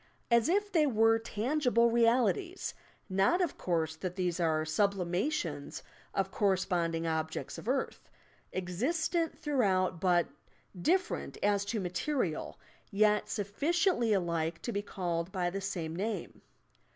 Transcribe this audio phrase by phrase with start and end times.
[0.31, 2.73] as if they were tangible realities,—
[3.07, 5.83] not, of course, that these are sublimations
[6.15, 8.09] of corresponding objects of earth,
[8.51, 10.27] existent throughout but
[10.75, 12.59] different as to material,
[12.89, 16.41] yet sufficiently alike to be called by the same name.